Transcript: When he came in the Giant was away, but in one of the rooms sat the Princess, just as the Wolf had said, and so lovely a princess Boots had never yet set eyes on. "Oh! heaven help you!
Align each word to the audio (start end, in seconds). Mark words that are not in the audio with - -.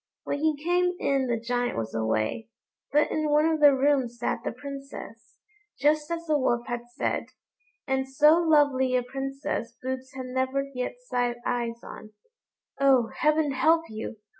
When 0.23 0.39
he 0.39 0.57
came 0.63 0.95
in 0.97 1.27
the 1.27 1.39
Giant 1.39 1.77
was 1.77 1.93
away, 1.93 2.49
but 2.91 3.11
in 3.11 3.29
one 3.29 3.45
of 3.45 3.59
the 3.59 3.71
rooms 3.75 4.17
sat 4.17 4.39
the 4.43 4.51
Princess, 4.51 5.37
just 5.79 6.09
as 6.09 6.25
the 6.25 6.39
Wolf 6.39 6.65
had 6.65 6.89
said, 6.97 7.27
and 7.85 8.09
so 8.09 8.39
lovely 8.39 8.95
a 8.95 9.03
princess 9.03 9.77
Boots 9.79 10.15
had 10.15 10.25
never 10.25 10.63
yet 10.73 10.95
set 11.01 11.37
eyes 11.45 11.83
on. 11.83 12.13
"Oh! 12.79 13.11
heaven 13.15 13.51
help 13.51 13.83
you! 13.91 14.17